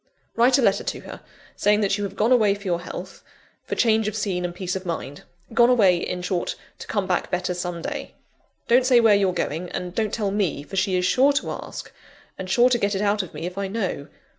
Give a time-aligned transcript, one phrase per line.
[0.35, 1.21] Write a letter to her,
[1.55, 3.23] saying that you have gone away for your health,
[3.65, 5.21] for change of scene and peace of mind
[5.53, 8.15] gone away, in short, to come back better some day.
[8.67, 11.91] Don't say where you're going, and don't tell me, for she is sure to ask,
[12.35, 14.07] and sure to get it out of me if I know.